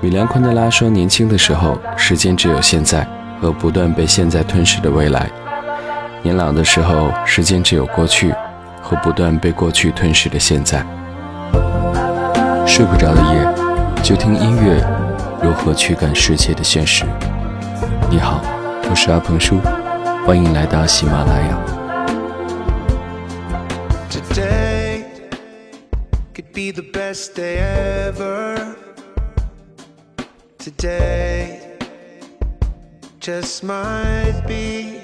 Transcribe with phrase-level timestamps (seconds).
[0.00, 3.06] 米兰昆德拉说：“年轻的时候，时间只有现在
[3.40, 5.26] 和不断被现在吞噬的未来；
[6.22, 8.34] 年老的时候，时间只有过去
[8.80, 10.84] 和不断被过去吞噬的现在。”
[12.66, 13.46] 睡不着的夜，
[14.02, 14.82] 就听音乐，
[15.42, 17.04] 如何驱赶世界的现实？
[18.10, 18.40] 你好，
[18.88, 19.58] 我是阿鹏叔，
[20.26, 21.58] 欢迎来到喜马拉雅。
[24.10, 25.04] today
[33.20, 35.00] just might be.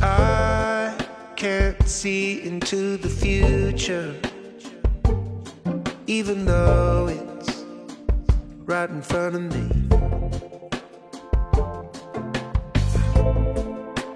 [0.00, 0.96] I
[1.36, 4.14] can't see into the future,
[6.06, 7.64] even though it's
[8.64, 9.68] right in front of me.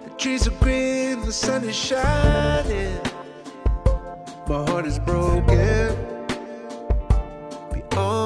[0.05, 2.99] The trees are green, the sun is shining.
[4.49, 5.80] My heart is broken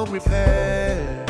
[0.06, 1.24] repair.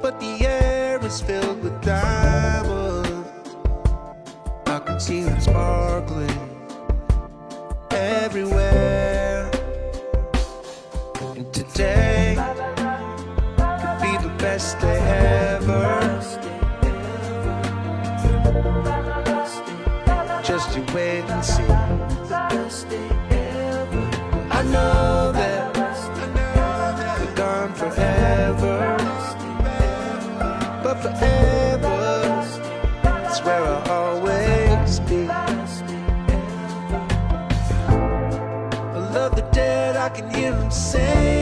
[0.00, 3.08] But the air is filled with diamonds.
[4.66, 6.30] I can see them sparkling
[7.90, 9.50] everywhere.
[11.36, 14.98] And today could be the best day
[15.56, 16.02] ever.
[20.42, 21.81] Just you wait and see.
[40.72, 41.41] say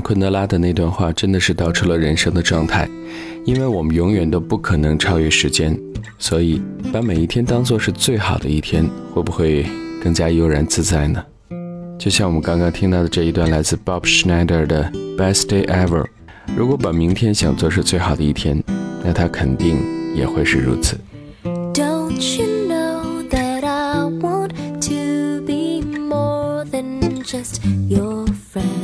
[0.00, 2.88] 昆德拉的那段话真的是道出了人生的状态，
[3.44, 5.78] 因为我们永远都不可能超越时间，
[6.18, 6.60] 所以
[6.92, 9.66] 把每一天当做是最好的一天，会不会
[10.02, 11.24] 更加悠然自在呢？
[11.98, 16.04] 就像我们刚刚听到的这一段来自 Bob Schneider 的 Best Day Ever，
[16.56, 18.62] 如果把明天想做是最好的一天，
[19.04, 19.78] 那它肯定
[20.14, 20.96] 也会是如此。
[27.28, 27.60] Just
[27.90, 28.77] your friend?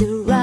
[0.00, 0.39] surround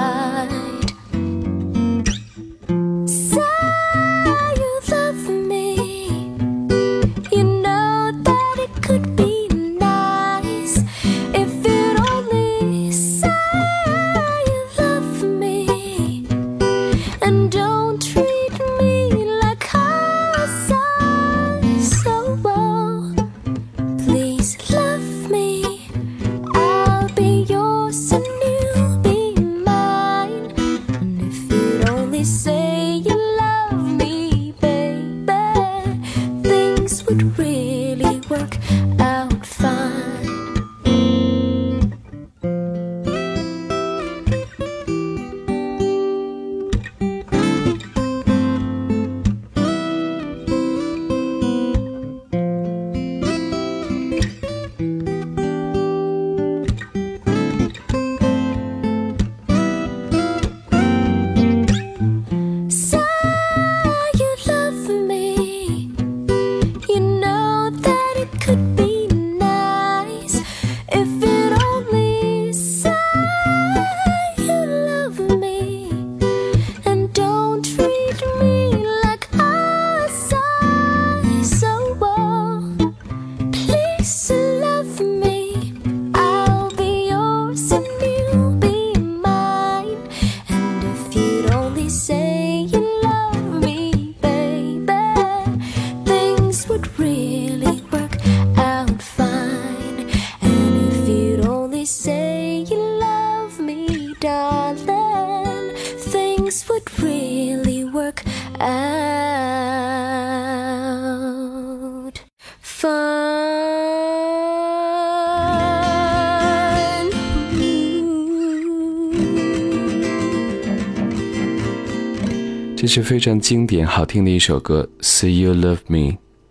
[122.88, 125.98] 是非常经典好听的一首歌《See You Love Me》。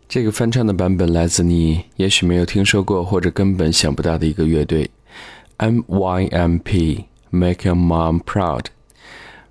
[0.08, 4.88] 这个翻唱的版本来自你也许没有听说过或者根本想不到的一个乐队
[5.58, 8.66] MYMP Make Your Mom Proud。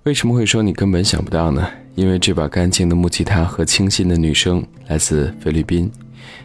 [0.04, 1.68] 为什么会说你根本想不到呢？
[1.94, 5.90] 因为这把干净的木吉他和清新的女声来自菲律宾。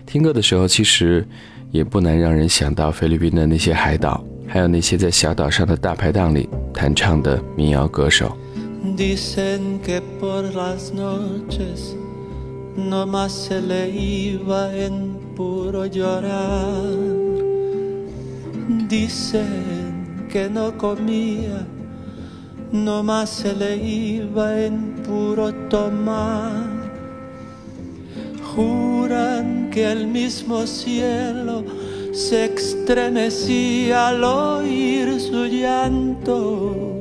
[0.06, 1.28] 听歌的时候，其实
[1.72, 8.36] 也不难让人想到菲律宾的那些海岛，还有那些在小岛上的大排档里弹唱的民谣歌手。
[8.84, 11.96] Dicen que por las noches
[12.76, 16.82] no más se le iba en puro llorar.
[18.90, 21.68] Dicen que no comía,
[22.72, 26.66] no más se le iba en puro tomar.
[28.56, 31.64] Juran que el mismo cielo
[32.12, 37.01] se estremecía al oír su llanto.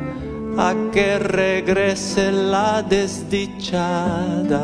[0.57, 4.61] a que regrese la desdichada.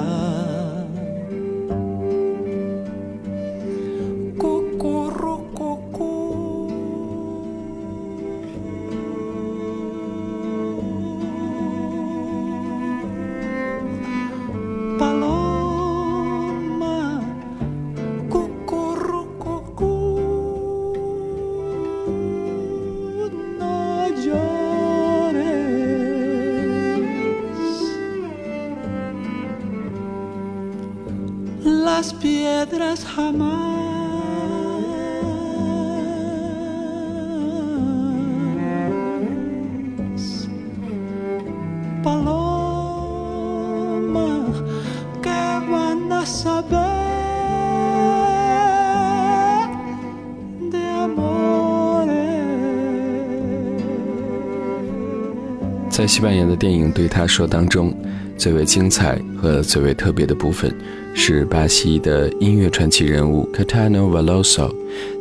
[55.97, 57.91] 在西班牙的电影《对他说》当中，
[58.37, 60.71] 最为精彩和最为特别的部分
[61.15, 64.71] 是巴西的音乐传奇人物 Catano Veloso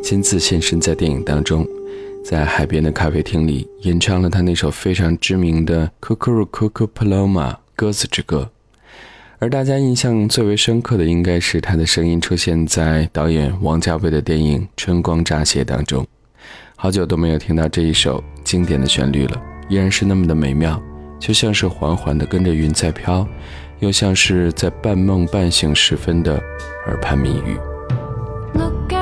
[0.03, 1.67] 亲自现身在电影当中，
[2.23, 8.51] 在海边的咖啡厅里演唱了他那首非常知名的《Cucurucucu Paloma》鸽子之歌。
[9.39, 16.07] 而大家印象最为深刻的应该是他的声音出现在导演王家卫的电影《春光乍泄》当中。
[16.77, 20.81] 好久都没有听到这一首经典的旋律了，依然是那么的美妙，
[21.19, 23.27] 就像是缓缓地跟着云在飘，
[23.81, 26.41] 又像是在半梦半醒时分的
[26.87, 27.59] 耳畔密语。
[28.55, 28.93] Look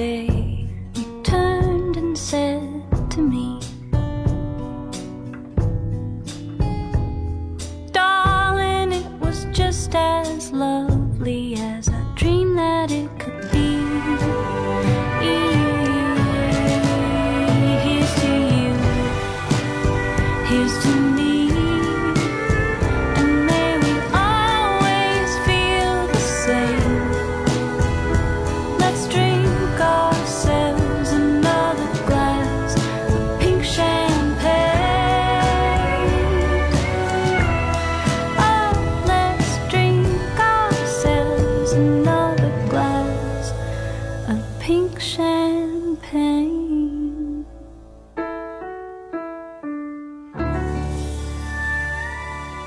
[0.00, 0.39] day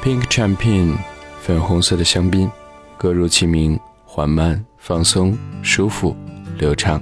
[0.03, 0.97] Pink Champagne，
[1.39, 2.51] 粉红色的香槟，
[2.97, 6.13] 歌如其名，缓慢、放松、舒服、
[6.57, 7.01] 流畅。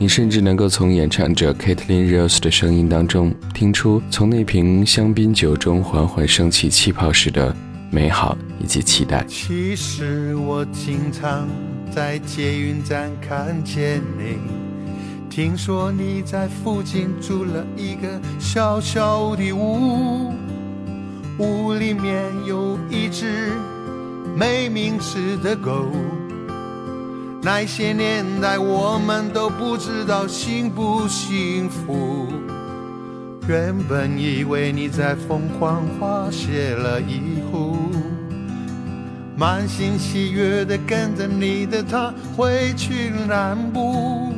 [0.00, 7.54] 你甚至能够从演唱者 Caitlin Rose 的声音当中，听出从那瓶香槟酒中缓缓升起气泡时的
[7.88, 9.24] 美好以及期待。
[9.28, 11.48] 其实我经常
[11.94, 14.38] 在捷运站看见你，
[15.30, 20.32] 听说你在附近租了一个小小的屋，
[21.40, 23.52] 屋里面有一只
[24.36, 25.86] 没名字的狗。
[27.42, 32.28] 那些年代我们都不知道幸不幸福，
[33.48, 37.78] 原本以为你在凤凰花谢了一壶。
[39.34, 44.34] 满心喜悦的跟着你的他回去南部。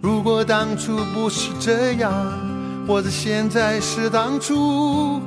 [0.00, 2.12] 如果当初不是这样，
[2.84, 5.20] 或者现在是当初，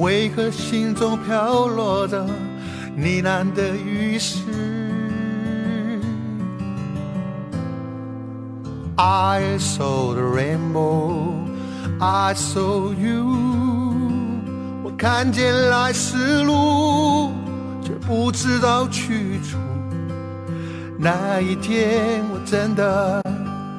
[0.00, 2.24] 为何心中飘落着
[2.96, 4.40] 呢喃的雨丝
[8.96, 11.32] ？I saw the rainbow,
[12.00, 13.26] I saw you。
[14.82, 17.32] 我看见来时路。
[17.82, 19.58] 却不知道去处。
[20.96, 23.20] 那一天，我真的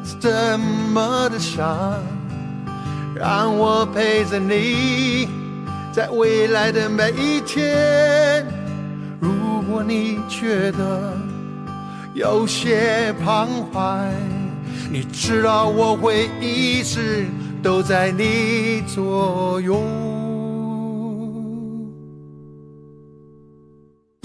[0.04, 0.58] 是这
[0.94, 1.66] 么的想，
[3.16, 5.29] 让我陪着你，
[5.92, 8.46] 在未来的每一天。
[9.20, 11.14] 如果你觉得
[12.14, 14.10] 有些彷徨，
[14.90, 17.25] 你知道我会一直
[17.62, 19.82] 都在你左右。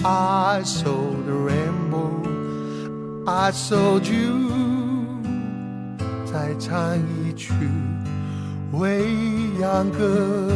[0.03, 0.85] I saw
[1.25, 2.23] the rainbow,
[3.25, 4.49] I saw you，
[6.25, 7.53] 再唱一曲
[8.71, 9.03] 未
[9.59, 10.49] 央歌。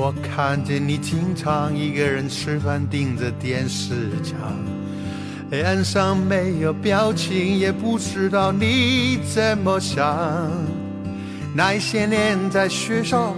[0.00, 4.38] 我看见你经常一个人吃饭，盯着电视墙，
[5.50, 10.48] 脸上没有表情，也不知道你怎么想。
[11.52, 13.34] 那些年在学校。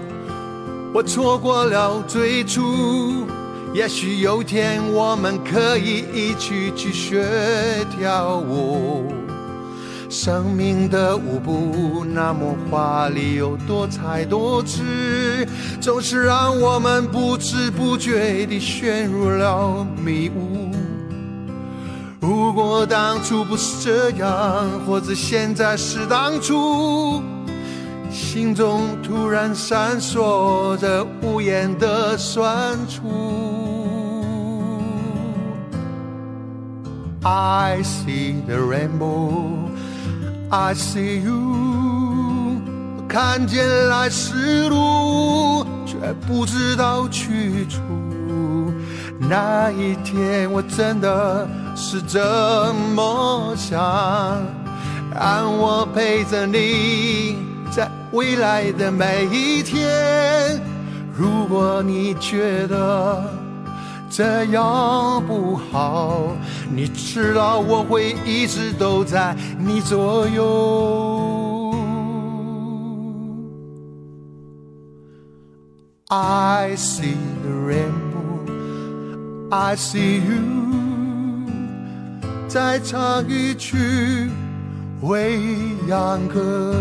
[0.93, 3.25] 我错过了最初，
[3.73, 7.25] 也许有天我们可以一起去学
[7.97, 9.11] 跳舞。
[10.11, 15.47] 生命的舞步那么华丽又多彩多姿，
[15.81, 20.69] 总是让我们不知不觉地陷入了迷雾。
[22.19, 27.23] 如果当初不是这样，或者现在是当初。
[28.11, 33.09] 心中突然闪烁着无言的酸楚。
[37.23, 39.70] I see the rainbow,
[40.51, 42.61] I see you。
[43.09, 47.81] 看见来时路，却不知道去处。
[49.19, 53.81] 那一天，我真的是这么想，
[55.15, 57.37] 让我陪着你。
[57.71, 60.61] 在未来的每一天，
[61.17, 63.23] 如果你觉得
[64.11, 66.37] 这样不好，
[66.69, 71.73] 你知道我会一直都在你左右。
[76.09, 78.51] I see the rainbow,
[79.49, 81.47] I see you，
[82.49, 84.29] 再唱一曲
[85.03, 85.39] 未
[85.87, 86.75] 央歌。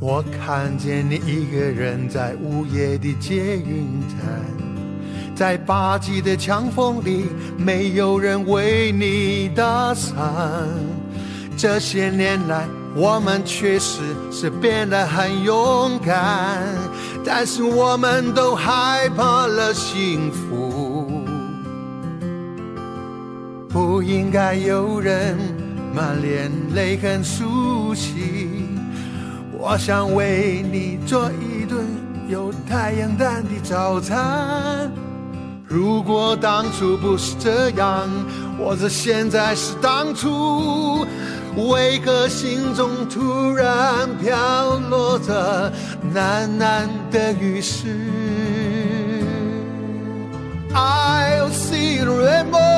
[0.00, 4.16] 我看见你一个人在午夜的捷运站，
[5.34, 7.24] 在八级的强风里，
[7.56, 10.16] 没有人为你打伞。
[11.56, 13.98] 这些年来，我们确实
[14.30, 16.62] 是变得很勇敢，
[17.24, 21.10] 但是我们都害怕了幸福。
[23.68, 25.36] 不应该有人
[25.92, 28.57] 满脸泪痕苏醒。
[29.60, 31.84] 我想为你做一顿
[32.28, 34.88] 有太阳蛋的早餐。
[35.66, 38.08] 如果当初不是这样，
[38.56, 41.04] 或者现在是当初，
[41.56, 45.72] 为何心中突然飘落着
[46.14, 47.88] 喃喃的雨丝
[50.72, 52.77] ？I'll see the rainbow,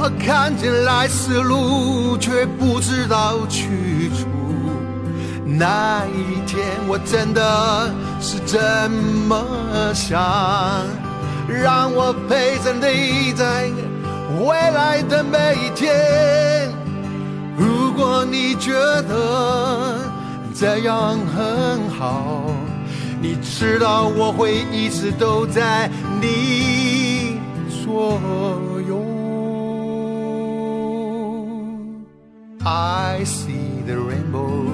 [0.00, 4.28] 我看见来时路，却不知道去处。
[5.44, 8.88] 那一天，我真的是这
[9.28, 10.22] 么想，
[11.48, 13.68] 让我陪着你在
[14.38, 16.70] 未来的每一天。
[17.56, 19.98] 如果你觉得
[20.54, 22.44] 这样很好，
[23.20, 27.40] 你知道我会一直都在你
[27.84, 28.67] 左右。
[32.67, 34.65] I see the rainbow,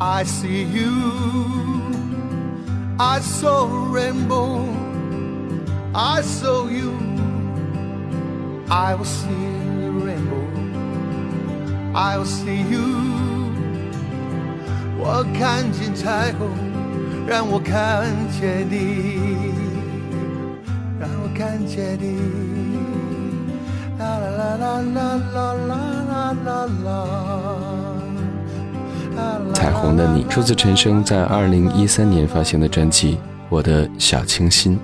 [0.00, 0.92] I see you.
[2.98, 4.64] I saw a rainbow,
[5.94, 6.92] I saw you.
[8.70, 9.28] I will see
[9.80, 10.46] the rainbow,
[11.94, 12.86] I will see you.
[15.02, 16.50] 我看见彩虹，
[17.26, 18.06] 让我看
[18.38, 19.18] 见你，
[21.00, 22.53] 让我看见你。
[29.53, 33.13] 彩虹的你，出自陈升在二零一三年发行的专辑
[33.49, 34.75] 《我的小清新》，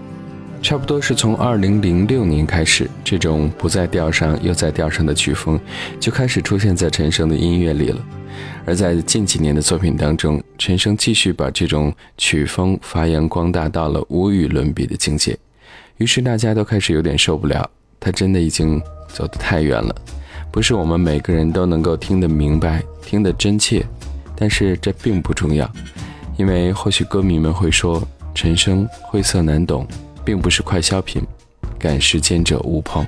[0.61, 5.59] 差不多是从二零零六年开始，这种不在调上又在调上的曲风
[5.99, 7.99] 就开始出现在陈升的音乐里了。
[8.65, 15.37] 而在近几年的作品当中，陈升继续把这种曲风发扬光大到了无与伦比的境界，
[15.97, 17.69] 于是大家都开始有点受不了，
[17.99, 18.81] 他真的已经
[19.13, 19.95] 走得太远了，
[20.51, 23.85] 不是我们每个人都能够听得明白、听得真切。
[24.35, 25.69] 但是这并不重要，
[26.35, 28.01] 因为或许歌迷们会说，
[28.33, 29.85] 陈升晦涩难懂，
[30.25, 31.21] 并不是快消品，
[31.77, 33.05] 赶时间者勿碰。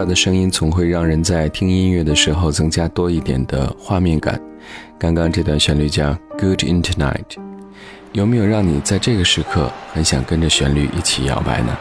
[0.00, 4.40] 他的声音总会让人在听音乐的时候增加多一点的画面感。
[4.98, 7.26] 刚刚这段旋律叫《Good in Tonight》，
[8.12, 11.76] 有没有让你在这个时刻很想跟着旋律一起摇摆呢？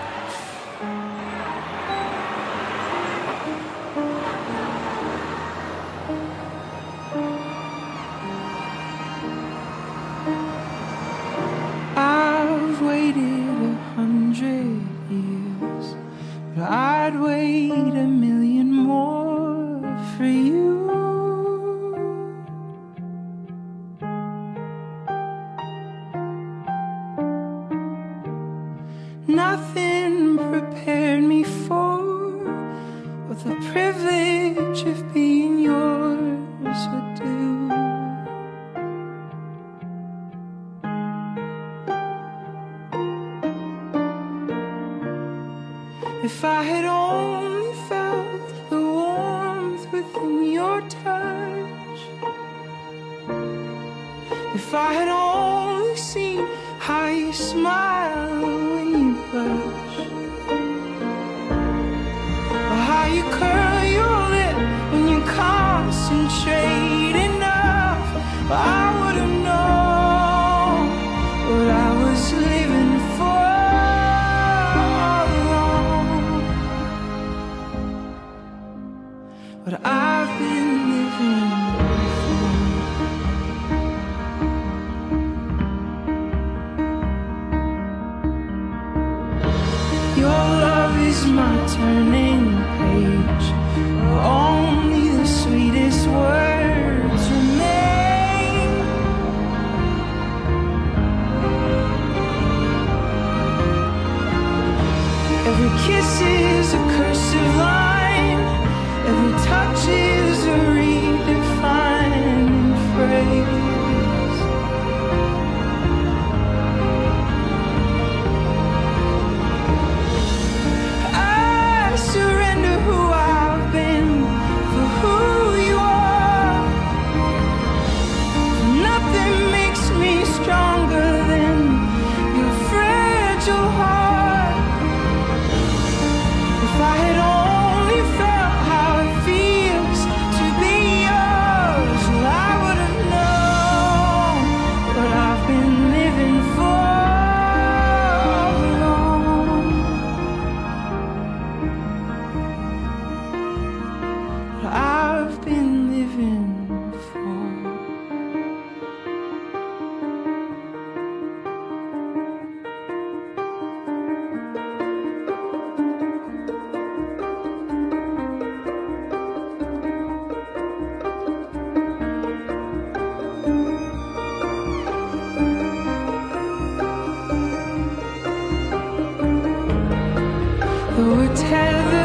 [181.00, 181.99] Who would